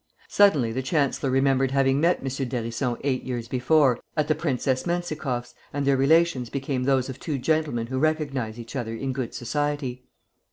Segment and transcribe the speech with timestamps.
[0.29, 2.25] Suddenly the chancellor remembered having met M.
[2.25, 7.37] d'Hérisson eight years before at the Princess Mentzichoff's, and their relations became those of two
[7.37, 10.07] gentlemen who recognize each other in good society.